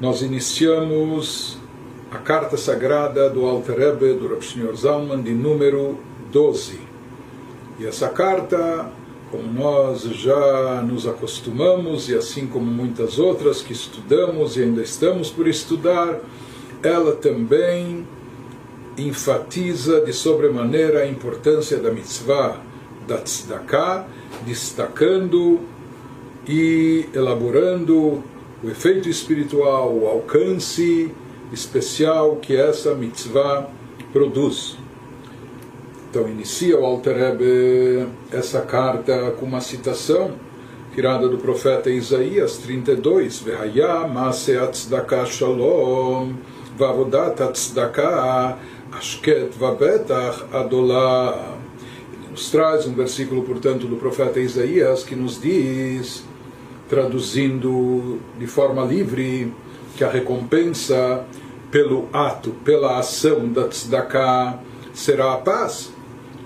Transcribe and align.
nós 0.00 0.20
iniciamos 0.20 1.58
a 2.10 2.18
carta 2.18 2.56
sagrada 2.56 3.30
do 3.30 3.46
Alter 3.46 3.78
Rebbe, 3.78 4.14
do 4.14 4.28
Rav 4.28 4.42
Shneur 4.42 4.76
Zalman, 4.76 5.22
de 5.22 5.32
número 5.32 5.98
12. 6.30 6.78
E 7.78 7.86
essa 7.86 8.08
carta, 8.10 8.90
como 9.30 9.50
nós 9.52 10.02
já 10.02 10.82
nos 10.82 11.06
acostumamos, 11.06 12.08
e 12.08 12.14
assim 12.14 12.46
como 12.46 12.66
muitas 12.66 13.18
outras 13.18 13.62
que 13.62 13.72
estudamos 13.72 14.56
e 14.56 14.64
ainda 14.64 14.82
estamos 14.82 15.30
por 15.30 15.48
estudar, 15.48 16.20
ela 16.82 17.12
também 17.12 18.06
enfatiza 18.98 20.02
de 20.02 20.12
sobremaneira 20.12 21.00
a 21.00 21.06
importância 21.06 21.78
da 21.78 21.90
mitzvah 21.90 22.60
da 23.06 23.18
tzedakah, 23.18 24.06
destacando 24.44 25.60
e 26.46 27.08
elaborando 27.14 28.22
o 28.62 28.70
efeito 28.70 29.08
espiritual, 29.08 29.94
o 29.94 30.06
alcance 30.06 31.12
especial 31.52 32.36
que 32.36 32.56
essa 32.56 32.94
mitzvah 32.94 33.68
produz. 34.12 34.76
Então 36.10 36.28
inicia 36.28 36.78
o 36.78 36.84
Alter 36.84 37.16
Rebbe 37.16 38.08
essa 38.32 38.62
carta 38.62 39.32
com 39.32 39.44
uma 39.44 39.60
citação 39.60 40.32
tirada 40.94 41.28
do 41.28 41.36
profeta 41.36 41.90
Isaías 41.90 42.56
32, 42.56 43.40
Vehaya 43.40 44.06
Mase 44.06 44.56
Atzdaka 44.56 45.26
Shalom 45.26 46.32
Vavodat 46.78 47.42
Atzdaka 47.42 48.56
Ashket 48.92 49.52
Vabetach 49.58 50.44
Adolah. 50.50 51.58
Nos 52.30 52.50
traz 52.50 52.86
um 52.86 52.94
versículo, 52.94 53.42
portanto, 53.42 53.86
do 53.86 53.96
profeta 53.96 54.40
Isaías 54.40 55.04
que 55.04 55.14
nos 55.14 55.38
diz 55.38 56.24
traduzindo 56.88 58.18
de 58.38 58.46
forma 58.46 58.84
livre, 58.84 59.52
que 59.96 60.04
a 60.04 60.10
recompensa 60.10 61.24
pelo 61.70 62.08
ato, 62.12 62.50
pela 62.64 62.98
ação 62.98 63.48
da 63.48 63.68
tzedakah 63.68 64.58
será 64.94 65.34
a 65.34 65.36
paz, 65.38 65.92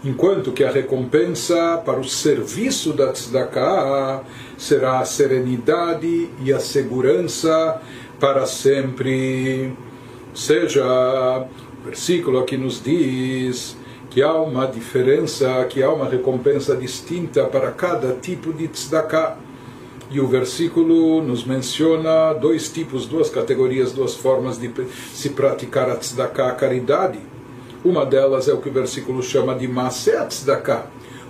enquanto 0.02 0.52
que 0.52 0.64
a 0.64 0.70
recompensa 0.70 1.80
para 1.84 2.00
o 2.00 2.04
serviço 2.04 2.92
da 2.92 3.12
tzedakah 3.12 4.22
será 4.56 5.00
a 5.00 5.04
serenidade 5.04 6.30
e 6.42 6.52
a 6.52 6.58
segurança 6.58 7.80
para 8.18 8.46
sempre. 8.46 9.72
Ou 10.30 10.36
seja, 10.36 10.84
o 11.80 11.84
versículo 11.84 12.38
aqui 12.38 12.56
nos 12.56 12.82
diz 12.82 13.76
que 14.08 14.22
há 14.22 14.34
uma 14.34 14.66
diferença, 14.66 15.64
que 15.68 15.82
há 15.82 15.92
uma 15.92 16.08
recompensa 16.08 16.74
distinta 16.74 17.44
para 17.44 17.70
cada 17.70 18.14
tipo 18.14 18.52
de 18.52 18.68
tzedakah 18.68 19.36
e 20.10 20.18
o 20.18 20.26
versículo 20.26 21.22
nos 21.22 21.44
menciona 21.44 22.32
dois 22.32 22.68
tipos, 22.68 23.06
duas 23.06 23.30
categorias, 23.30 23.92
duas 23.92 24.14
formas 24.14 24.58
de 24.58 24.68
se 25.14 25.30
praticar 25.30 25.88
a 25.88 25.94
tzedakah, 25.94 26.48
a 26.48 26.54
caridade. 26.54 27.20
Uma 27.84 28.04
delas 28.04 28.48
é 28.48 28.52
o 28.52 28.58
que 28.58 28.68
o 28.68 28.72
versículo 28.72 29.22
chama 29.22 29.54
de 29.54 29.68
Maaseh 29.68 30.26
tzedakah, 30.26 30.86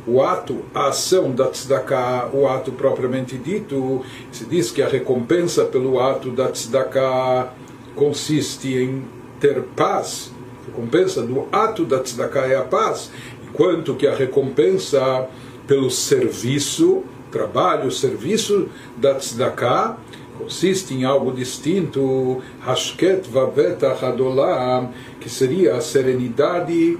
o 0.06 0.22
ato, 0.22 0.62
a 0.74 0.88
ação 0.88 1.30
da 1.30 1.46
tzedakah, 1.48 2.30
o 2.32 2.48
ato 2.48 2.72
propriamente 2.72 3.36
dito. 3.36 4.02
Se 4.32 4.46
diz 4.46 4.70
que 4.70 4.82
a 4.82 4.88
recompensa 4.88 5.66
pelo 5.66 6.00
ato 6.00 6.30
da 6.30 6.48
tzedakah 6.48 7.52
consiste 7.94 8.74
em 8.74 9.04
ter 9.38 9.62
paz. 9.76 10.32
A 10.62 10.66
recompensa 10.70 11.22
do 11.22 11.46
ato 11.52 11.84
da 11.84 11.98
tzedakah 11.98 12.46
é 12.46 12.56
a 12.56 12.62
paz, 12.62 13.10
enquanto 13.46 13.94
que 13.94 14.06
a 14.06 14.14
recompensa 14.14 15.28
pelo 15.66 15.90
serviço 15.90 17.04
trabalho, 17.30 17.88
o 17.88 17.92
serviço 17.92 18.68
da 18.96 19.14
tzedakah 19.14 19.96
consiste 20.38 20.94
em 20.94 21.04
algo 21.04 21.32
distinto, 21.32 22.42
Hashket 22.60 23.28
Vavet 23.28 23.84
Achadolam, 23.84 24.90
que 25.20 25.28
seria 25.28 25.76
a 25.76 25.80
serenidade 25.80 26.98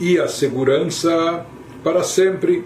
e 0.00 0.18
a 0.18 0.26
segurança 0.26 1.44
para 1.84 2.02
sempre. 2.02 2.64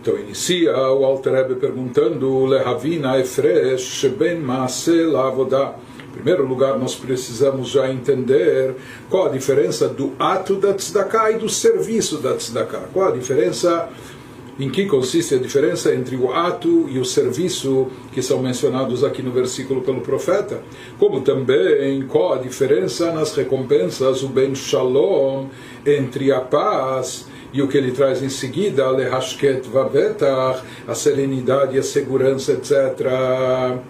Então 0.00 0.18
inicia 0.18 0.76
o 0.76 1.04
Alter 1.04 1.32
Rebbe 1.32 1.54
perguntando, 1.56 2.44
Lehavina 2.44 3.18
Efresh 3.18 4.04
Ben 4.16 4.38
Maaseh 4.38 5.04
Lavodah 5.04 5.74
primeiro 6.16 6.46
lugar, 6.46 6.78
nós 6.78 6.94
precisamos 6.94 7.68
já 7.68 7.90
entender 7.92 8.74
qual 9.10 9.26
a 9.26 9.28
diferença 9.28 9.86
do 9.86 10.12
ato 10.18 10.56
da 10.56 10.72
tzedakah 10.72 11.32
e 11.32 11.38
do 11.38 11.48
serviço 11.48 12.18
da 12.18 12.34
tzedakah. 12.34 12.88
Qual 12.92 13.08
a 13.08 13.10
diferença, 13.12 13.88
em 14.58 14.70
que 14.70 14.86
consiste 14.86 15.34
a 15.34 15.38
diferença 15.38 15.94
entre 15.94 16.16
o 16.16 16.32
ato 16.32 16.88
e 16.88 16.98
o 16.98 17.04
serviço 17.04 17.88
que 18.12 18.22
são 18.22 18.42
mencionados 18.42 19.04
aqui 19.04 19.22
no 19.22 19.30
versículo 19.30 19.82
pelo 19.82 20.00
profeta. 20.00 20.62
Como 20.98 21.20
também 21.20 22.02
qual 22.06 22.32
a 22.32 22.38
diferença 22.38 23.12
nas 23.12 23.34
recompensas, 23.34 24.22
o 24.22 24.28
ben 24.28 24.54
shalom, 24.54 25.48
entre 25.84 26.32
a 26.32 26.40
paz 26.40 27.26
e 27.52 27.60
o 27.60 27.68
que 27.68 27.76
ele 27.76 27.92
traz 27.92 28.22
em 28.22 28.30
seguida, 28.30 28.90
lehashket 28.90 29.66
vavetach, 29.68 30.62
a 30.88 30.94
serenidade 30.94 31.76
e 31.76 31.78
a 31.78 31.82
segurança, 31.82 32.52
etc 32.52 33.84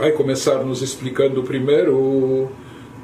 vai 0.00 0.12
começar 0.12 0.64
nos 0.64 0.80
explicando 0.80 1.42
primeiro 1.42 2.48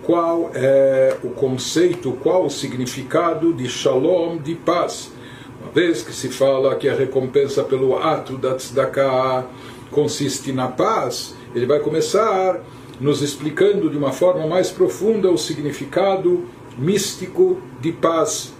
qual 0.02 0.50
é 0.54 1.14
o 1.22 1.28
conceito, 1.28 2.12
qual 2.22 2.46
o 2.46 2.50
significado 2.50 3.52
de 3.52 3.68
shalom, 3.68 4.38
de 4.38 4.54
paz. 4.54 5.12
Uma 5.60 5.70
vez 5.72 6.00
que 6.00 6.14
se 6.14 6.30
fala 6.30 6.74
que 6.74 6.88
a 6.88 6.94
recompensa 6.94 7.62
pelo 7.62 7.98
ato 7.98 8.38
da 8.38 8.54
tzedakah 8.54 9.44
consiste 9.90 10.54
na 10.54 10.68
paz, 10.68 11.34
ele 11.54 11.66
vai 11.66 11.80
começar 11.80 12.62
nos 12.98 13.20
explicando 13.20 13.90
de 13.90 13.98
uma 13.98 14.10
forma 14.10 14.46
mais 14.46 14.70
profunda 14.70 15.30
o 15.30 15.36
significado 15.36 16.46
místico 16.78 17.58
de 17.78 17.92
paz. 17.92 18.54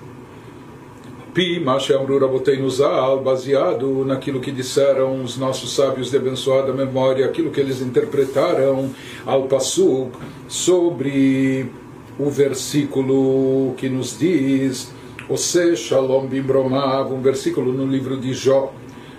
Pi 1.37 1.61
Mashamru 1.61 2.19
Rabotei 2.19 2.67
Zal, 2.71 3.21
baseado 3.21 4.07
naquilo 4.07 4.41
que 4.41 4.51
disseram 4.51 5.23
os 5.23 5.37
nossos 5.37 5.75
sábios 5.75 6.11
de 6.11 6.17
abençoada 6.17 6.73
memória, 6.73 7.27
aquilo 7.27 7.51
que 7.51 7.61
eles 7.61 7.83
interpretaram 7.83 8.89
ao 9.27 9.43
Passuk 9.43 10.17
sobre 10.49 11.71
o 12.19 12.31
versículo 12.31 13.75
que 13.77 13.87
nos 13.87 14.19
diz 14.19 14.91
Ose 15.29 15.77
Shalom 15.77 16.25
um 16.25 17.21
versículo 17.21 17.71
no 17.71 17.85
livro 17.85 18.17
de 18.17 18.33
Jó, 18.33 18.73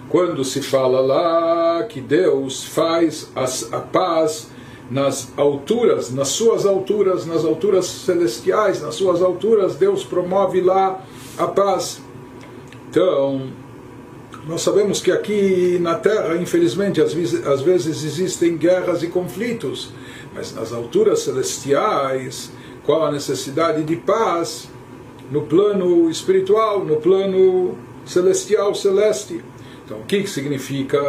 quando 0.09 0.43
se 0.43 0.63
fala 0.63 0.99
lá 0.99 1.83
que 1.83 2.01
Deus 2.01 2.63
faz 2.63 3.31
a 3.35 3.79
paz 3.79 4.49
nas 4.89 5.31
alturas, 5.37 6.11
nas 6.11 6.29
suas 6.29 6.65
alturas, 6.65 7.27
nas 7.27 7.45
alturas 7.45 7.85
celestiais, 7.85 8.81
nas 8.81 8.95
suas 8.95 9.21
alturas, 9.21 9.75
Deus 9.75 10.03
promove 10.03 10.61
lá 10.61 10.99
a 11.37 11.45
paz. 11.45 12.06
Então, 12.97 13.43
nós 14.47 14.63
sabemos 14.63 14.99
que 14.99 15.11
aqui 15.11 15.77
na 15.79 15.93
Terra, 15.93 16.35
infelizmente, 16.35 16.99
às 16.99 17.13
vezes, 17.13 17.45
às 17.45 17.61
vezes 17.61 18.03
existem 18.03 18.57
guerras 18.57 19.03
e 19.03 19.07
conflitos, 19.07 19.93
mas 20.33 20.51
nas 20.55 20.73
alturas 20.73 21.19
celestiais, 21.19 22.51
qual 22.83 23.05
a 23.05 23.11
necessidade 23.11 23.83
de 23.83 23.95
paz 23.97 24.67
no 25.29 25.43
plano 25.43 26.09
espiritual, 26.09 26.83
no 26.83 26.95
plano 26.95 27.77
celestial, 28.03 28.73
celeste? 28.73 29.43
Então, 29.85 29.99
o 29.99 30.03
que 30.03 30.25
significa 30.25 30.99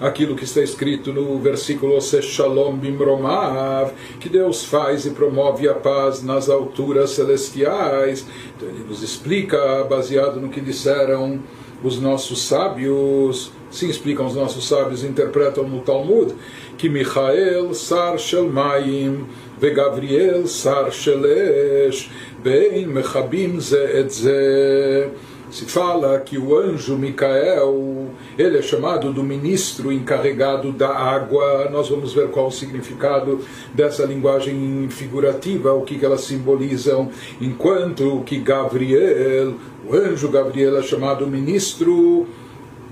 aquilo 0.00 0.34
que 0.34 0.44
está 0.44 0.60
escrito 0.60 1.12
no 1.12 1.38
versículo 1.38 1.98
Shalom 2.00 2.76
Bimromav, 2.76 3.92
que 4.18 4.28
Deus 4.28 4.64
faz 4.64 5.06
e 5.06 5.10
promove 5.10 5.68
a 5.68 5.74
paz 5.74 6.22
nas 6.22 6.48
alturas 6.48 7.10
celestiais. 7.10 8.26
Então 8.56 8.68
ele 8.68 8.84
nos 8.88 9.02
explica, 9.02 9.84
baseado 9.84 10.40
no 10.40 10.48
que 10.48 10.60
disseram 10.60 11.40
os 11.82 12.00
nossos 12.00 12.42
sábios, 12.42 13.52
sim 13.70 13.88
explicam 13.88 14.26
os 14.26 14.34
nossos 14.34 14.66
sábios, 14.66 15.04
interpretam 15.04 15.68
no 15.68 15.80
Talmud, 15.80 16.34
que 16.78 16.88
Michael 16.88 17.74
Sar 17.74 18.18
Shelmaim 18.18 19.26
ve 19.58 19.70
Gabriel 19.70 20.46
Sar 20.46 20.90
Shelesh, 20.90 22.10
bem 22.42 22.86
Mechabim 22.86 23.60
Ze 23.60 24.00
et 24.00 24.10
Ze 24.10 25.10
se 25.50 25.66
fala 25.66 26.18
que 26.18 26.36
o 26.36 26.58
anjo 26.58 26.96
Micael, 26.98 28.03
ele 28.38 28.58
é 28.58 28.62
chamado 28.62 29.12
do 29.12 29.22
ministro 29.22 29.92
encarregado 29.92 30.72
da 30.72 30.88
água. 30.88 31.68
Nós 31.70 31.88
vamos 31.88 32.12
ver 32.12 32.28
qual 32.28 32.48
o 32.48 32.52
significado 32.52 33.40
dessa 33.72 34.04
linguagem 34.04 34.88
figurativa, 34.90 35.72
o 35.72 35.82
que, 35.82 35.98
que 35.98 36.04
elas 36.04 36.22
simbolizam, 36.22 37.10
enquanto 37.40 38.22
que 38.26 38.38
Gabriel, 38.38 39.54
o 39.86 39.94
anjo 39.94 40.28
Gabriel 40.28 40.76
é 40.78 40.82
chamado 40.82 41.26
ministro 41.26 42.26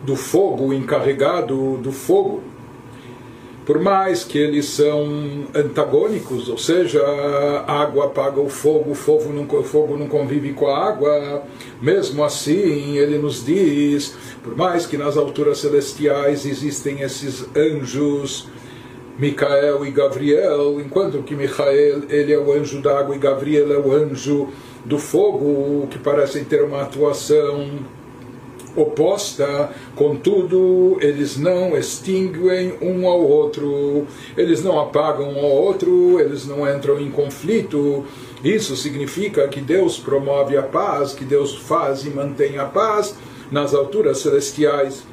do 0.04 0.16
fogo, 0.16 0.72
encarregado 0.72 1.78
do 1.78 1.92
fogo. 1.92 2.51
Por 3.64 3.80
mais 3.80 4.24
que 4.24 4.38
eles 4.38 4.66
são 4.66 5.46
antagônicos, 5.54 6.48
ou 6.48 6.58
seja, 6.58 7.00
a 7.66 7.80
água 7.80 8.06
apaga 8.06 8.40
o 8.40 8.48
fogo, 8.48 8.90
o 8.90 8.94
fogo 8.94 9.32
não, 9.32 9.44
o 9.44 9.62
fogo 9.62 9.96
não 9.96 10.08
convive 10.08 10.52
com 10.52 10.66
a 10.66 10.88
água, 10.88 11.42
mesmo 11.80 12.24
assim 12.24 12.98
ele 12.98 13.18
nos 13.18 13.44
diz, 13.44 14.16
por 14.42 14.56
mais 14.56 14.84
que 14.84 14.96
nas 14.96 15.16
alturas 15.16 15.58
celestiais 15.58 16.44
existem 16.44 17.02
esses 17.02 17.46
anjos, 17.56 18.48
Micael 19.18 19.84
e 19.86 19.90
Gabriel, 19.90 20.80
enquanto 20.80 21.22
que 21.22 21.34
Micael 21.34 22.02
ele 22.08 22.32
é 22.32 22.38
o 22.38 22.52
anjo 22.52 22.80
da 22.80 22.98
água 22.98 23.14
e 23.14 23.18
Gabriel 23.18 23.72
é 23.72 23.78
o 23.78 23.92
anjo 23.92 24.48
do 24.84 24.98
fogo, 24.98 25.86
que 25.88 25.98
parecem 25.98 26.44
ter 26.44 26.64
uma 26.64 26.82
atuação 26.82 27.68
oposta, 28.76 29.70
contudo, 29.94 30.96
eles 31.00 31.36
não 31.36 31.76
extinguem 31.76 32.74
um 32.80 33.06
ao 33.06 33.20
outro, 33.20 34.06
eles 34.36 34.62
não 34.62 34.80
apagam 34.80 35.30
um 35.30 35.38
ao 35.38 35.50
outro, 35.50 36.18
eles 36.18 36.46
não 36.46 36.68
entram 36.68 37.00
em 37.00 37.10
conflito. 37.10 38.04
Isso 38.42 38.76
significa 38.76 39.46
que 39.48 39.60
Deus 39.60 39.98
promove 39.98 40.56
a 40.56 40.62
paz, 40.62 41.12
que 41.12 41.24
Deus 41.24 41.56
faz 41.56 42.04
e 42.04 42.10
mantém 42.10 42.58
a 42.58 42.64
paz 42.64 43.14
nas 43.50 43.74
alturas 43.74 44.18
celestiais. 44.18 45.04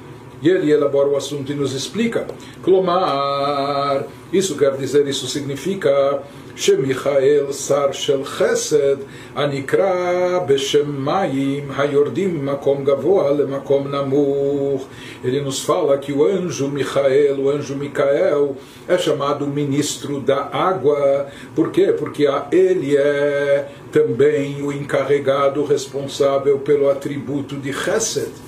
E 0.42 0.48
ele 0.48 0.70
elabora 0.70 1.08
o 1.08 1.16
assunto 1.16 1.52
e 1.52 1.54
nos 1.54 1.72
explica. 1.72 2.26
Clomar, 2.62 4.04
isso 4.32 4.56
quer 4.56 4.76
dizer, 4.76 5.06
isso 5.06 5.26
significa 5.26 6.22
שמיכאל 6.56 7.52
שר 7.52 7.92
של 7.92 8.24
חסד 8.24 8.96
הנקרא 9.34 10.38
בשם 10.46 11.04
מים 11.04 11.70
היורדים 11.76 12.46
ממקום 12.46 12.84
גבוה 12.84 13.30
למקום 13.30 13.94
נמוך. 13.94 14.86
Ele 15.24 15.40
nos 15.40 15.64
fala 15.64 15.96
que 15.96 16.12
o 16.12 16.22
anjo 16.24 16.68
Michael, 16.68 17.40
o 17.40 17.48
anjo 17.48 17.74
Micael, 17.74 18.56
é 18.86 18.98
chamado 18.98 19.46
ministro 19.46 20.20
da 20.20 20.50
água. 20.52 21.28
Por 21.56 21.70
quê? 21.70 21.94
Porque 21.98 22.26
ele 22.52 22.94
é 22.96 23.68
também 23.90 24.62
o 24.62 24.70
encarregado 24.70 25.64
responsável 25.64 26.58
pelo 26.58 26.90
atributo 26.90 27.56
de 27.56 27.72
Chesed. 27.72 28.47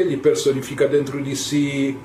ele 0.00 0.16
personifica 0.16 0.86
dentro 0.88 1.22
de 1.22 1.36
si 1.36 1.96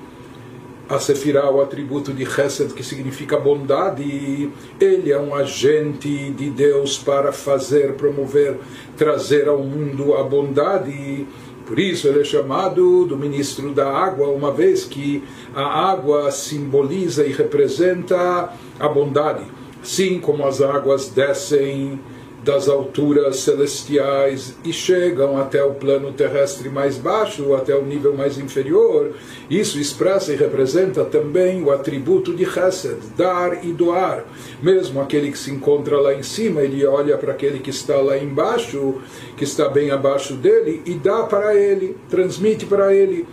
a 0.88 0.98
Sefirah, 0.98 1.50
o 1.50 1.60
atributo 1.60 2.12
de 2.12 2.24
Chesed, 2.24 2.72
que 2.72 2.82
significa 2.82 3.38
bondade, 3.38 4.50
ele 4.80 5.12
é 5.12 5.20
um 5.20 5.34
agente 5.34 6.30
de 6.30 6.48
Deus 6.48 6.96
para 6.96 7.30
fazer, 7.30 7.92
promover, 7.92 8.56
trazer 8.96 9.48
ao 9.48 9.58
mundo 9.58 10.14
a 10.14 10.22
bondade. 10.22 11.26
Por 11.66 11.78
isso 11.78 12.08
ele 12.08 12.20
é 12.20 12.24
chamado 12.24 13.04
do 13.04 13.18
ministro 13.18 13.74
da 13.74 13.86
água, 13.86 14.28
uma 14.28 14.50
vez 14.50 14.84
que 14.84 15.22
a 15.54 15.90
água 15.90 16.30
simboliza 16.30 17.26
e 17.26 17.32
representa 17.32 18.50
a 18.80 18.88
bondade. 18.88 19.44
Assim 19.82 20.18
como 20.18 20.46
as 20.46 20.62
águas 20.62 21.10
descem 21.10 22.00
das 22.48 22.66
alturas 22.66 23.40
celestiais 23.40 24.54
e 24.64 24.72
chegam 24.72 25.36
até 25.36 25.62
o 25.62 25.74
plano 25.74 26.14
terrestre 26.14 26.70
mais 26.70 26.96
baixo, 26.96 27.54
até 27.54 27.76
o 27.76 27.84
nível 27.84 28.16
mais 28.16 28.38
inferior. 28.38 29.10
Isso 29.50 29.78
expressa 29.78 30.32
e 30.32 30.36
representa 30.36 31.04
também 31.04 31.62
o 31.62 31.70
atributo 31.70 32.32
de 32.32 32.46
Chesed, 32.46 32.96
dar 33.14 33.62
e 33.66 33.70
doar. 33.70 34.24
Mesmo 34.62 34.98
aquele 34.98 35.30
que 35.30 35.36
se 35.36 35.50
encontra 35.50 36.00
lá 36.00 36.14
em 36.14 36.22
cima, 36.22 36.62
ele 36.62 36.86
olha 36.86 37.18
para 37.18 37.32
aquele 37.32 37.58
que 37.58 37.68
está 37.68 37.98
lá 37.98 38.16
embaixo, 38.16 38.94
que 39.36 39.44
está 39.44 39.68
bem 39.68 39.90
abaixo 39.90 40.32
dele, 40.32 40.80
e 40.86 40.94
dá 40.94 41.24
para 41.24 41.54
ele, 41.54 41.98
transmite 42.08 42.64
para 42.64 42.94
ele. 42.94 43.26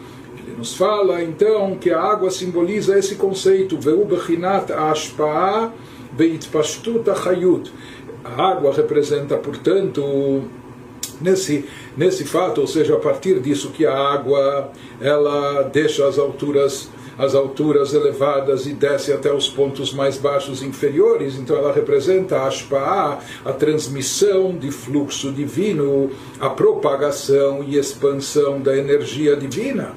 Ele 0.46 0.58
nos 0.58 0.76
fala 0.76 1.24
então 1.24 1.78
que 1.78 1.90
a 1.90 2.02
água 2.02 2.30
simboliza 2.30 3.00
esse 3.00 3.16
conceito, 3.16 3.80
Veu 3.80 4.04
Bechinat 4.04 4.72
Ashpa'a 4.72 5.72
Beitpashtut 6.18 7.10
Achayut 7.10 7.72
a 8.26 8.42
água 8.50 8.74
representa, 8.74 9.38
portanto, 9.38 10.44
nesse, 11.22 11.66
nesse 11.96 12.26
fato, 12.26 12.62
ou 12.62 12.68
seja, 12.68 12.96
a 12.96 13.00
partir 13.00 13.40
disso 13.40 13.70
que 13.70 13.86
a 13.86 13.96
água 13.96 14.72
ela 15.00 15.62
deixa 15.64 16.08
as 16.08 16.18
alturas 16.18 16.90
as 17.18 17.34
alturas 17.34 17.94
elevadas 17.94 18.66
e 18.66 18.74
desce 18.74 19.14
até 19.14 19.32
os 19.34 19.48
pontos 19.48 19.94
mais 19.94 20.18
baixos 20.18 20.62
inferiores, 20.62 21.36
então 21.38 21.56
ela 21.56 21.72
representa 21.72 22.36
a 22.36 22.48
Ashpa'a, 22.48 23.20
a 23.46 23.54
transmissão 23.54 24.54
de 24.54 24.70
fluxo 24.70 25.32
divino, 25.32 26.12
a 26.42 26.50
propagação 26.50 27.64
e 27.64 27.78
expansão 27.78 28.60
da 28.60 28.76
energia 28.76 29.34
divina, 29.38 29.94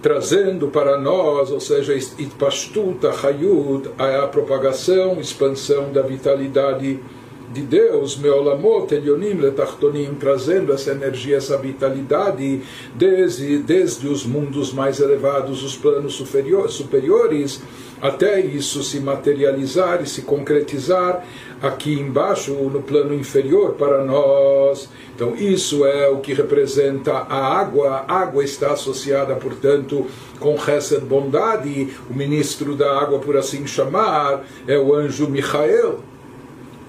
trazendo 0.00 0.68
para 0.68 0.98
nós, 0.98 1.50
ou 1.50 1.60
seja, 1.60 1.94
Itpashtuta 1.94 3.10
Hayud, 3.10 3.90
a 3.98 4.26
propagação, 4.26 5.20
expansão 5.20 5.92
da 5.92 6.00
vitalidade 6.00 6.94
divina 6.94 7.19
de 7.52 7.62
Deus, 7.62 8.16
Meolamot 8.16 8.94
Elionim 8.94 9.34
Letachtonim, 9.34 10.14
trazendo 10.14 10.72
essa 10.72 10.92
energia, 10.92 11.36
essa 11.36 11.58
vitalidade 11.58 12.62
desde, 12.94 13.58
desde 13.58 14.06
os 14.06 14.24
mundos 14.24 14.72
mais 14.72 15.00
elevados, 15.00 15.64
os 15.64 15.76
planos 15.76 16.14
superior, 16.14 16.70
superiores, 16.70 17.60
até 18.00 18.40
isso 18.40 18.82
se 18.82 19.00
materializar 19.00 20.00
e 20.02 20.06
se 20.06 20.22
concretizar 20.22 21.24
aqui 21.60 21.92
embaixo, 21.92 22.52
no 22.54 22.80
plano 22.82 23.12
inferior 23.12 23.74
para 23.74 24.02
nós. 24.04 24.88
Então, 25.14 25.34
isso 25.36 25.84
é 25.84 26.08
o 26.08 26.18
que 26.18 26.32
representa 26.32 27.12
a 27.12 27.58
água. 27.58 28.04
A 28.08 28.20
água 28.20 28.42
está 28.42 28.72
associada, 28.72 29.34
portanto, 29.34 30.06
com 30.38 30.54
Hesed 30.54 31.04
bondade. 31.04 31.88
O 32.08 32.14
ministro 32.14 32.74
da 32.74 32.98
água, 32.98 33.18
por 33.18 33.36
assim 33.36 33.66
chamar, 33.66 34.46
é 34.66 34.78
o 34.78 34.94
anjo 34.94 35.28
Michael 35.28 36.00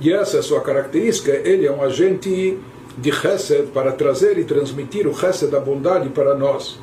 e 0.02 0.12
essa 0.12 0.38
é 0.38 0.40
a 0.40 0.44
sua 0.44 0.62
característica, 0.62 1.32
ele 1.32 1.66
é 1.66 1.72
um 1.72 1.82
agente 1.82 2.58
de 2.98 3.12
Chesed 3.12 3.68
para 3.68 3.92
trazer 3.92 4.38
e 4.40 4.44
transmitir 4.44 5.08
o 5.08 5.14
Chesed 5.14 5.52
da 5.52 5.60
bondade 5.60 6.10
para 6.10 6.36
nós. 6.36 6.80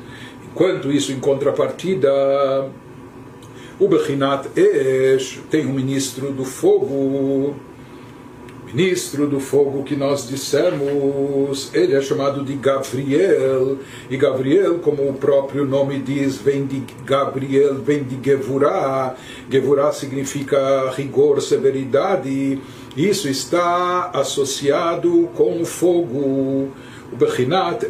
Enquanto 0.49 0.89
isso, 0.89 1.11
em 1.11 1.19
contrapartida, 1.19 2.09
o 3.77 3.87
Bechinat 3.87 4.47
Esh 4.55 5.41
tem 5.51 5.65
um 5.65 5.73
ministro 5.73 6.31
do 6.31 6.45
fogo, 6.45 7.55
ministro 8.73 9.27
do 9.27 9.39
fogo 9.39 9.83
que 9.83 9.95
nós 9.95 10.27
dissemos, 10.27 11.73
ele 11.73 11.95
é 11.95 12.01
chamado 12.01 12.43
de 12.43 12.53
Gabriel, 12.55 13.77
e 14.09 14.17
Gabriel, 14.17 14.79
como 14.79 15.09
o 15.09 15.13
próprio 15.13 15.65
nome 15.65 15.99
diz, 15.99 16.37
vem 16.37 16.65
de 16.65 16.83
Gabriel, 17.03 17.75
vem 17.75 18.03
de 18.03 18.19
Gevurah, 18.23 19.15
Gevurah 19.49 19.91
significa 19.91 20.91
rigor, 20.91 21.41
severidade, 21.41 22.61
isso 22.95 23.27
está 23.27 24.11
associado 24.13 25.29
com 25.35 25.61
o 25.61 25.65
fogo. 25.65 26.69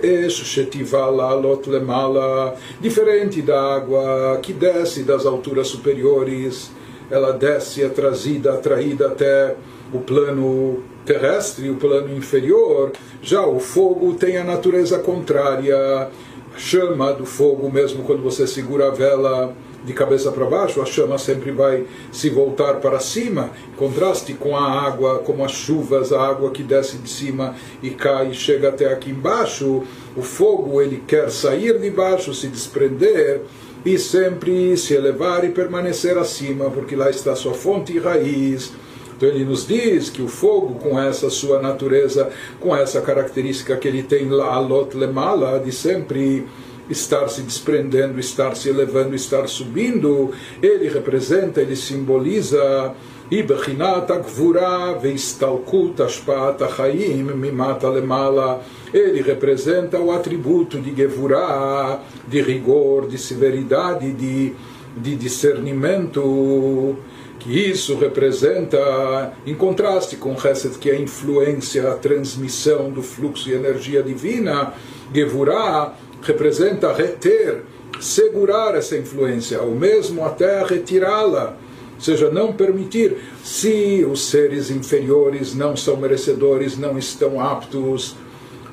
Esh 0.01 0.45
Shetiva 0.45 1.09
Lalot 1.09 1.69
Lemala, 1.69 2.55
diferente 2.79 3.41
da 3.41 3.75
água 3.75 4.39
que 4.41 4.53
desce 4.53 5.03
das 5.03 5.25
alturas 5.25 5.67
superiores, 5.67 6.71
ela 7.11 7.33
desce, 7.33 7.83
é 7.83 7.89
trazida, 7.89 8.53
atraída 8.53 9.07
até 9.07 9.57
o 9.93 9.99
plano 9.99 10.83
terrestre, 11.05 11.69
o 11.69 11.75
plano 11.75 12.15
inferior. 12.15 12.91
Já 13.21 13.45
o 13.45 13.59
fogo 13.59 14.13
tem 14.13 14.37
a 14.37 14.43
natureza 14.43 14.99
contrária, 14.99 15.75
a 15.75 16.09
chama 16.57 17.13
do 17.13 17.25
fogo, 17.25 17.71
mesmo 17.71 18.03
quando 18.03 18.21
você 18.21 18.45
segura 18.45 18.87
a 18.87 18.91
vela 18.91 19.55
de 19.83 19.93
cabeça 19.93 20.31
para 20.31 20.45
baixo, 20.45 20.81
a 20.81 20.85
chama 20.85 21.17
sempre 21.17 21.51
vai 21.51 21.85
se 22.11 22.29
voltar 22.29 22.75
para 22.75 22.99
cima, 22.99 23.49
em 23.71 23.75
contraste 23.77 24.33
com 24.33 24.55
a 24.55 24.69
água, 24.85 25.19
como 25.19 25.43
as 25.43 25.53
chuvas, 25.53 26.11
a 26.11 26.21
água 26.21 26.51
que 26.51 26.63
desce 26.63 26.97
de 26.97 27.09
cima 27.09 27.55
e 27.81 27.89
cai 27.89 28.31
e 28.31 28.33
chega 28.33 28.69
até 28.69 28.91
aqui 28.91 29.11
embaixo. 29.11 29.83
O 30.17 30.21
fogo 30.21 30.81
ele 30.81 31.01
quer 31.07 31.31
sair 31.31 31.79
de 31.79 31.89
baixo, 31.89 32.33
se 32.33 32.47
desprender 32.47 33.41
e 33.85 33.97
sempre 33.97 34.75
se 34.75 34.93
elevar 34.93 35.45
e 35.45 35.49
permanecer 35.49 36.17
acima, 36.17 36.69
porque 36.69 36.95
lá 36.95 37.09
está 37.09 37.33
sua 37.35 37.53
fonte 37.53 37.93
e 37.93 37.99
raiz. 37.99 38.73
Então 39.19 39.27
ele 39.27 39.43
nos 39.43 39.67
diz 39.67 40.09
que 40.09 40.21
o 40.21 40.29
fogo, 40.29 40.75
com 40.75 40.97
essa 40.97 41.29
sua 41.29 41.61
natureza, 41.61 42.29
com 42.57 42.73
essa 42.73 43.01
característica 43.01 43.75
que 43.75 43.85
ele 43.85 44.01
tem 44.01 44.29
lá, 44.29 44.57
Lot 44.61 44.95
Lemala, 44.95 45.59
de 45.59 45.73
sempre 45.73 46.47
estar 46.89 47.27
se 47.27 47.41
desprendendo, 47.41 48.17
estar 48.17 48.55
se 48.55 48.69
elevando, 48.69 49.13
estar 49.13 49.45
subindo, 49.49 50.31
ele 50.63 50.87
representa, 50.87 51.59
ele 51.59 51.75
simboliza 51.75 52.95
Ibechinat 53.29 54.09
Agvura 54.09 54.93
Veistalkut 54.93 56.01
Ashpaat 56.01 56.63
Achaim 56.63 57.23
Mimata 57.23 57.89
Lemala. 57.89 58.61
Ele 58.93 59.21
representa 59.21 59.99
o 59.99 60.13
atributo 60.13 60.79
de 60.79 60.95
Gevurah, 60.95 61.99
de 62.25 62.41
rigor, 62.41 63.05
de 63.05 63.17
severidade, 63.17 64.13
de, 64.13 64.53
de 64.95 65.15
discernimento 65.17 66.95
que 67.39 67.57
isso 67.57 67.95
representa, 67.97 69.33
em 69.45 69.55
contraste 69.55 70.17
com 70.17 70.33
Hesed, 70.33 70.77
que 70.77 70.89
é 70.89 70.93
a 70.93 70.99
influência, 70.99 71.89
a 71.89 71.95
transmissão 71.95 72.91
do 72.91 73.01
fluxo 73.01 73.49
e 73.49 73.53
energia 73.53 74.03
divina, 74.03 74.73
Gevurah 75.13 75.93
representa 76.21 76.93
reter 76.93 77.63
segurar 77.99 78.75
essa 78.75 78.97
influência, 78.97 79.61
ou 79.61 79.73
mesmo 79.73 80.25
até 80.25 80.63
retirá-la. 80.63 81.57
Ou 81.95 82.01
seja, 82.01 82.29
não 82.29 82.53
permitir, 82.53 83.17
se 83.43 84.05
os 84.09 84.29
seres 84.29 84.69
inferiores 84.69 85.53
não 85.53 85.75
são 85.75 85.97
merecedores, 85.97 86.77
não 86.77 86.97
estão 86.97 87.41
aptos, 87.41 88.15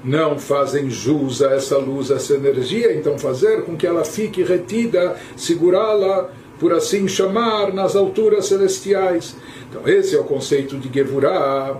não 0.04 0.38
fazem 0.38 0.88
jus 0.88 1.42
a 1.42 1.52
essa 1.54 1.76
luz, 1.76 2.12
a 2.12 2.16
essa 2.16 2.34
energia, 2.34 2.94
então 2.94 3.18
fazer 3.18 3.64
com 3.64 3.76
que 3.76 3.86
ela 3.86 4.04
fique 4.04 4.44
retida, 4.44 5.16
segurá-la, 5.36 6.30
por 6.58 6.72
assim 6.72 7.06
chamar, 7.06 7.72
nas 7.72 7.94
alturas 7.94 8.46
celestiais. 8.46 9.36
Então, 9.68 9.86
esse 9.86 10.14
é 10.14 10.18
o 10.18 10.24
conceito 10.24 10.76
de 10.76 10.92
Gevurah, 10.92 11.76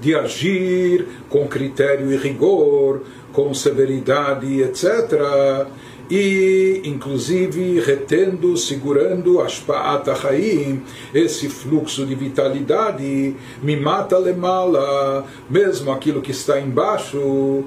de 0.00 0.14
agir 0.14 1.06
com 1.28 1.46
critério 1.46 2.12
e 2.12 2.16
rigor, 2.16 3.02
com 3.32 3.54
severidade, 3.54 4.60
etc. 4.60 5.66
E, 6.10 6.82
inclusive, 6.84 7.80
retendo, 7.80 8.56
segurando 8.56 9.40
Ashpa'at 9.40 10.08
Haim, 10.26 10.82
esse 11.14 11.48
fluxo 11.48 12.04
de 12.04 12.14
vitalidade, 12.14 13.34
me 13.62 13.76
mata 13.76 14.18
lemala, 14.18 15.24
mesmo 15.48 15.90
aquilo 15.90 16.20
que 16.20 16.32
está 16.32 16.60
embaixo, 16.60 17.64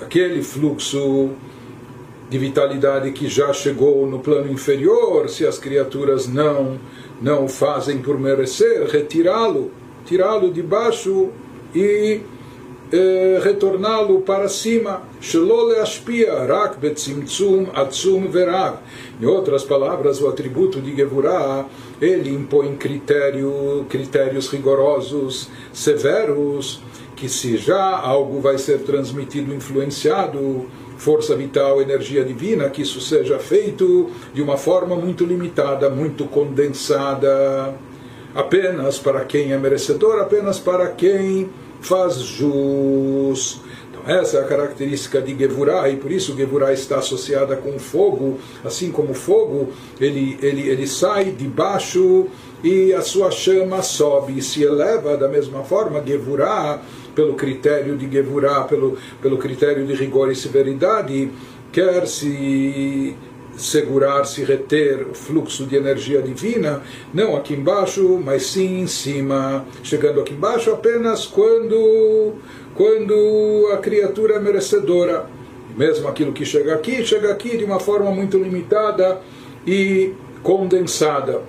aquele 0.00 0.42
fluxo 0.42 1.30
de 2.30 2.38
vitalidade 2.38 3.10
que 3.10 3.28
já 3.28 3.52
chegou 3.52 4.06
no 4.06 4.20
plano 4.20 4.50
inferior, 4.50 5.28
se 5.28 5.44
as 5.44 5.58
criaturas 5.58 6.28
não 6.28 6.78
não 7.20 7.44
o 7.44 7.48
fazem 7.48 7.98
por 7.98 8.18
merecer, 8.18 8.86
retirá-lo, 8.86 9.70
tirá-lo 10.06 10.50
de 10.50 10.62
baixo 10.62 11.28
e 11.74 12.22
eh, 12.92 13.40
retorná-lo 13.42 14.22
para 14.22 14.48
cima. 14.48 15.02
rak 16.48 16.78
betzimtzum 16.78 17.66
atzum. 17.74 18.24
Em 19.20 19.26
outras 19.26 19.64
palavras, 19.64 20.20
o 20.20 20.28
atributo 20.28 20.80
de 20.80 20.96
Gevurah, 20.96 21.66
ele 22.00 22.30
impõe 22.30 22.74
critério, 22.76 23.84
critérios 23.88 24.48
rigorosos, 24.48 25.48
severos, 25.72 26.80
que 27.14 27.28
se 27.28 27.58
já 27.58 27.98
algo 27.98 28.40
vai 28.40 28.56
ser 28.56 28.78
transmitido, 28.78 29.54
influenciado, 29.54 30.66
força 31.00 31.34
vital, 31.34 31.80
energia 31.80 32.22
divina, 32.22 32.68
que 32.68 32.82
isso 32.82 33.00
seja 33.00 33.38
feito 33.38 34.10
de 34.34 34.42
uma 34.42 34.58
forma 34.58 34.94
muito 34.94 35.24
limitada, 35.24 35.88
muito 35.88 36.26
condensada, 36.26 37.74
apenas 38.34 38.98
para 38.98 39.24
quem 39.24 39.52
é 39.52 39.56
merecedor, 39.56 40.20
apenas 40.20 40.58
para 40.58 40.88
quem 40.88 41.48
faz 41.80 42.16
jus. 42.16 43.62
Então, 43.90 44.14
essa 44.14 44.36
é 44.36 44.40
a 44.42 44.44
característica 44.44 45.22
de 45.22 45.34
Gevurah, 45.34 45.88
e 45.88 45.96
por 45.96 46.12
isso 46.12 46.36
Gevurah 46.36 46.70
está 46.70 46.98
associada 46.98 47.56
com 47.56 47.78
fogo, 47.78 48.38
assim 48.62 48.92
como 48.92 49.14
fogo, 49.14 49.70
ele, 49.98 50.38
ele, 50.42 50.68
ele 50.68 50.86
sai 50.86 51.30
de 51.30 51.48
baixo 51.48 52.26
e 52.62 52.92
a 52.92 53.00
sua 53.00 53.30
chama 53.30 53.80
sobe 53.80 54.38
e 54.38 54.42
se 54.42 54.62
eleva 54.62 55.16
da 55.16 55.28
mesma 55.28 55.64
forma, 55.64 56.02
Gevurah 56.06 56.82
pelo 57.14 57.34
critério 57.34 57.96
de 57.96 58.10
Gevurah, 58.10 58.64
pelo, 58.64 58.96
pelo 59.20 59.38
critério 59.38 59.86
de 59.86 59.94
rigor 59.94 60.30
e 60.30 60.36
severidade, 60.36 61.30
quer 61.72 62.06
se 62.06 63.16
segurar, 63.56 64.24
se 64.24 64.42
reter 64.42 65.06
o 65.08 65.14
fluxo 65.14 65.66
de 65.66 65.76
energia 65.76 66.22
divina, 66.22 66.82
não 67.12 67.36
aqui 67.36 67.54
embaixo, 67.54 68.20
mas 68.24 68.46
sim 68.46 68.80
em 68.80 68.86
cima, 68.86 69.66
chegando 69.82 70.20
aqui 70.20 70.32
embaixo 70.32 70.70
apenas 70.70 71.26
quando, 71.26 72.34
quando 72.74 73.70
a 73.72 73.76
criatura 73.78 74.36
é 74.36 74.40
merecedora. 74.40 75.26
Mesmo 75.76 76.08
aquilo 76.08 76.32
que 76.32 76.44
chega 76.44 76.74
aqui, 76.74 77.04
chega 77.04 77.30
aqui 77.30 77.56
de 77.56 77.64
uma 77.64 77.78
forma 77.78 78.10
muito 78.10 78.38
limitada 78.38 79.20
e 79.66 80.14
condensada 80.42 81.42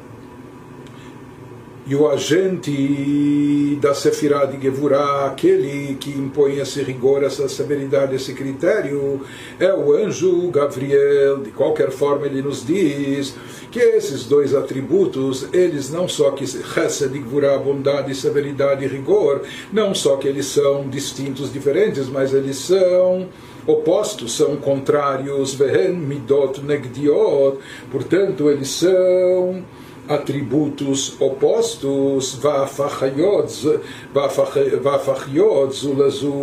e 1.88 1.96
o 1.96 2.08
agente 2.08 3.78
da 3.82 3.94
Sefirah 3.94 4.46
de 4.46 4.62
Gevurah, 4.62 5.26
aquele 5.26 5.96
que 5.96 6.12
impõe 6.12 6.60
esse 6.60 6.82
rigor, 6.84 7.24
essa 7.24 7.50
severidade, 7.50 8.16
esse 8.16 8.34
critério, 8.34 9.22
é 9.60 9.74
o 9.74 9.92
anjo 9.94 10.50
Gabriel. 10.52 11.38
De 11.38 11.50
qualquer 11.52 11.90
forma, 11.90 12.28
ele 12.28 12.42
nos 12.42 12.66
diz 12.66 13.36
que 13.72 13.80
esses 13.80 14.26
dois 14.26 14.54
atributos, 14.54 15.48
eles 15.52 15.90
não 15.90 16.08
só 16.08 16.32
que 16.32 16.46
Chesed 16.46 17.12
de 17.12 17.20
Gevurah, 17.20 17.58
bondade, 17.58 18.14
severidade 18.14 18.86
e 18.86 18.88
rigor, 18.88 19.42
não 19.74 19.96
só 19.96 20.18
que 20.18 20.28
eles 20.28 20.46
são 20.46 20.88
distintos, 20.88 21.52
diferentes, 21.52 22.08
mas 22.08 22.34
eles 22.34 22.58
são 22.58 23.28
opostos, 23.66 24.36
são 24.36 24.56
contrários, 24.58 25.54
Vehen 25.54 25.94
Midot 25.94 26.62
Negdiot, 26.62 27.58
portanto, 27.92 28.50
eles 28.50 28.70
são 28.70 29.64
atributos 30.13 31.20
opostos, 31.20 32.36
vafachiot, 32.36 33.82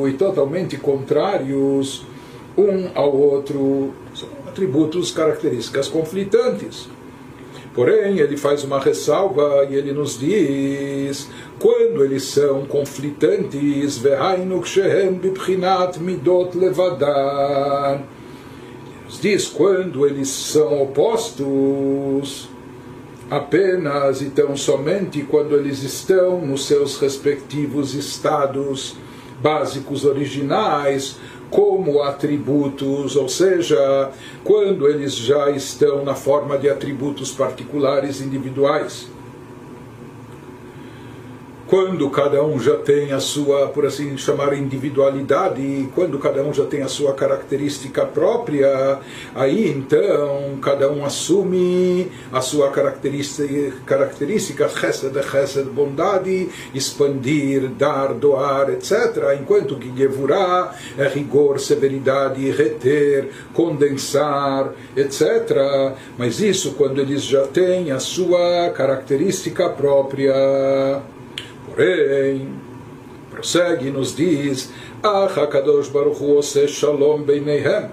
e 0.09 0.13
totalmente 0.15 0.77
contrários 0.77 2.05
um 2.57 2.91
ao 2.95 3.17
outro, 3.17 3.93
são 4.15 4.29
atributos, 4.49 5.13
características 5.13 5.87
conflitantes. 5.87 6.89
Porém, 7.73 8.19
ele 8.19 8.37
faz 8.37 8.65
uma 8.65 8.81
ressalva 8.81 9.65
e 9.71 9.77
ele 9.77 9.93
nos 9.93 10.19
diz: 10.19 11.29
quando 11.61 12.05
eles 12.05 12.25
são 12.25 12.67
conflitantes, 12.67 13.99
midot 16.01 16.59
levadan. 16.59 18.01
Diz 19.21 19.47
quando 19.47 20.07
eles 20.07 20.29
são 20.29 20.83
opostos 20.83 22.49
apenas 23.31 24.23
e 24.23 24.31
tão 24.31 24.57
somente 24.57 25.23
quando 25.23 25.55
eles 25.55 25.83
estão 25.83 26.41
nos 26.41 26.67
seus 26.67 26.99
respectivos 26.99 27.95
estados 27.95 28.97
básicos 29.41 30.05
originais, 30.05 31.17
como 31.51 32.03
atributos, 32.03 33.17
ou 33.17 33.29
seja, 33.29 34.11
quando 34.45 34.87
eles 34.89 35.15
já 35.15 35.51
estão 35.51 36.05
na 36.05 36.15
forma 36.15 36.59
de 36.59 36.69
atributos 36.69 37.33
particulares 37.33 38.21
individuais 38.21 39.09
quando 41.69 42.09
cada 42.09 42.43
um 42.43 42.59
já 42.59 42.77
tem 42.77 43.13
a 43.13 43.21
sua, 43.21 43.69
por 43.69 43.85
assim 43.85 44.17
chamar, 44.17 44.55
individualidade, 44.55 45.89
quando 45.95 46.19
cada 46.19 46.43
um 46.43 46.53
já 46.53 46.65
tem 46.65 46.83
a 46.83 46.89
sua 46.89 47.13
característica 47.13 48.07
própria, 48.07 48.99
aí 49.35 49.69
então 49.69 50.59
cada 50.63 50.91
um 50.91 51.05
assume 51.05 52.11
a 52.33 52.41
sua 52.41 52.71
característica, 52.71 53.77
característica 53.85 54.69
chesed, 54.69 55.13
chesed, 55.31 55.69
bondade, 55.69 56.49
expandir, 56.75 57.69
dar, 57.69 58.15
doar, 58.15 58.71
etc. 58.71 59.39
Enquanto 59.39 59.77
que 59.77 59.95
Gevurah 59.95 60.75
é 60.97 61.07
rigor, 61.07 61.61
severidade, 61.61 62.51
reter, 62.51 63.29
condensar, 63.53 64.73
etc. 64.97 65.95
Mas 66.17 66.41
isso 66.41 66.73
quando 66.73 66.99
eles 66.99 67.25
já 67.25 67.47
têm 67.47 67.91
a 67.91 68.01
sua 68.01 68.71
característica 68.71 69.69
própria. 69.69 71.18
Porém, 71.79 72.49
prossegue 73.31 73.87
e 73.87 73.91
nos 73.93 74.17
diz: 74.17 74.73
Ah, 75.01 75.29
Baruch 75.93 76.21
Hu 76.21 76.43
Shalom 76.43 77.23
Beineihem. 77.23 77.89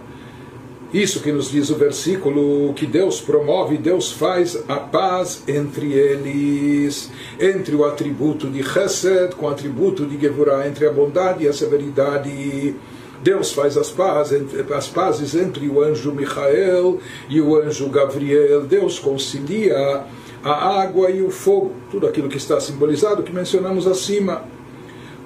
Isso 0.91 1.21
que 1.21 1.31
nos 1.31 1.51
diz 1.51 1.69
o 1.69 1.75
versículo, 1.75 2.73
que 2.73 2.87
Deus 2.87 3.21
promove, 3.21 3.77
Deus 3.77 4.11
faz 4.11 4.57
a 4.67 4.77
paz 4.77 5.43
entre 5.47 5.93
eles, 5.93 7.11
entre 7.39 7.75
o 7.75 7.85
atributo 7.85 8.49
de 8.49 8.63
Chesed 8.63 9.35
com 9.35 9.45
o 9.45 9.49
atributo 9.49 10.03
de 10.03 10.19
Gevurah, 10.19 10.67
entre 10.67 10.87
a 10.87 10.91
bondade 10.91 11.43
e 11.43 11.47
a 11.47 11.53
severidade. 11.53 12.73
Deus 13.21 13.51
faz 13.51 13.77
as 13.77 13.91
pazes, 13.91 14.41
as 14.75 14.87
pazes 14.87 15.35
entre 15.35 15.67
o 15.67 15.79
anjo 15.79 16.11
Michael 16.11 16.99
e 17.29 17.39
o 17.39 17.55
anjo 17.55 17.87
Gabriel. 17.89 18.61
Deus 18.61 18.97
concilia 18.97 20.03
a 20.44 20.82
água 20.82 21.10
e 21.10 21.22
o 21.22 21.30
fogo, 21.30 21.72
tudo 21.90 22.06
aquilo 22.06 22.28
que 22.28 22.36
está 22.36 22.60
simbolizado, 22.60 23.22
que 23.22 23.32
mencionamos 23.32 23.86
acima. 23.86 24.42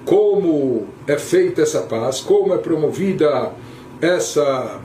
Como 0.05 0.87
é 1.07 1.17
feita 1.17 1.61
essa 1.61 1.81
paz, 1.81 2.21
como 2.21 2.53
é 2.53 2.57
promovida 2.57 3.51
essa, 4.01 4.79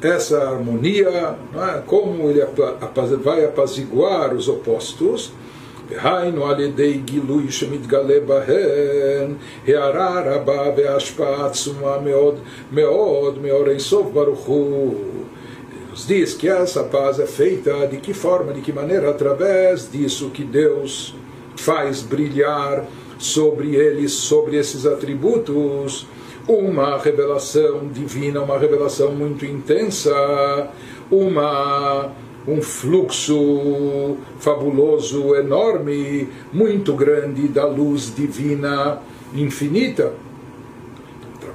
essa 0.00 0.50
harmonia, 0.50 1.36
é? 1.54 1.82
como 1.86 2.30
ele 2.30 2.44
vai 3.22 3.44
apaziguar 3.44 4.32
os 4.32 4.48
opostos. 4.48 5.32
דהיינו 5.88 6.46
על 6.46 6.60
ידי 6.60 7.00
גילוי 7.04 7.52
שמתגלה 7.52 8.20
בהן 8.26 9.34
הערה 9.68 10.22
רבה 10.26 10.62
והשפעה 10.76 11.46
עצומה 11.46 11.98
מאוד 12.04 12.34
מאוד 12.72 13.42
מאור 13.42 13.70
אינסוף 13.70 14.06
ברוך 14.12 14.40
הוא 14.40 14.94
nos 15.99 16.07
diz 16.07 16.33
que 16.33 16.47
essa 16.47 16.83
paz 16.83 17.19
é 17.19 17.25
feita 17.25 17.85
de 17.85 17.97
que 17.97 18.13
forma, 18.13 18.53
de 18.53 18.61
que 18.61 18.71
maneira? 18.71 19.09
Através 19.09 19.91
disso 19.91 20.29
que 20.29 20.45
Deus 20.45 21.13
faz 21.57 22.01
brilhar 22.01 22.85
sobre 23.17 23.75
eles, 23.75 24.13
sobre 24.13 24.55
esses 24.55 24.85
atributos, 24.85 26.07
uma 26.47 26.97
revelação 26.97 27.89
divina, 27.91 28.41
uma 28.41 28.57
revelação 28.57 29.11
muito 29.11 29.45
intensa, 29.45 30.69
uma 31.11 32.13
um 32.47 32.61
fluxo 32.61 34.15
fabuloso, 34.39 35.35
enorme, 35.35 36.29
muito 36.53 36.93
grande 36.93 37.49
da 37.49 37.65
luz 37.67 38.13
divina 38.15 38.99
infinita. 39.35 40.13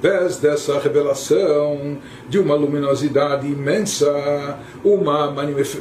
Através 0.04 0.37
dessa 0.37 0.78
revelação 0.78 1.96
de 2.28 2.38
uma 2.38 2.54
luminosidade 2.54 3.46
imensa, 3.46 4.58
uma 4.84 5.30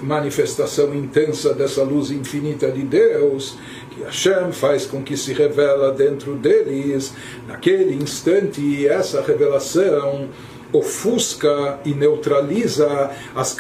manifestação 0.02 0.96
intensa 0.96 1.54
dessa 1.54 1.84
luz 1.84 2.10
infinita 2.10 2.72
de 2.72 2.84
Deus, 2.84 3.58
que 3.92 4.02
Hashem 4.02 4.54
faz 4.54 4.86
com 4.86 5.04
que 5.04 5.18
se 5.18 5.34
revela 5.34 5.92
dentro 5.92 6.36
deles, 6.36 7.14
naquele 7.50 7.96
instante, 7.96 8.88
essa 8.88 9.22
revelação 9.22 10.30
ofusca 10.74 11.80
e 11.86 11.94
neutraliza 11.94 13.12
as, 13.36 13.56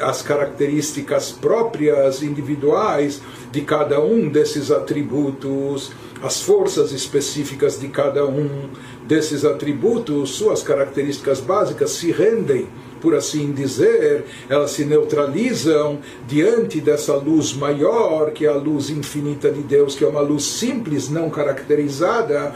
as 0.00 0.22
características 0.22 1.32
próprias, 1.32 2.22
individuais 2.22 3.20
de 3.50 3.62
cada 3.62 4.00
um 4.00 4.28
desses 4.28 4.70
atributos, 4.70 5.90
as 6.22 6.40
forças 6.40 6.92
específicas 6.92 7.80
de 7.80 7.88
cada 7.88 8.26
um 8.26 8.68
desses 9.06 9.44
atributos, 9.44 10.30
suas 10.30 10.62
características 10.62 11.40
básicas 11.40 11.92
se 11.92 12.12
rendem 12.12 12.68
por 13.00 13.14
assim 13.14 13.52
dizer, 13.52 14.24
elas 14.48 14.72
se 14.72 14.84
neutralizam 14.84 16.00
diante 16.26 16.80
dessa 16.80 17.14
luz 17.14 17.52
maior, 17.52 18.32
que 18.32 18.44
é 18.44 18.48
a 18.48 18.56
luz 18.56 18.90
infinita 18.90 19.50
de 19.50 19.62
Deus, 19.62 19.94
que 19.94 20.04
é 20.04 20.08
uma 20.08 20.20
luz 20.20 20.44
simples, 20.44 21.08
não 21.08 21.30
caracterizada, 21.30 22.54